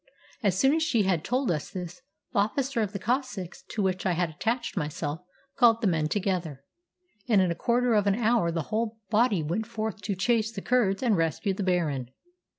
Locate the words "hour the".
8.15-8.63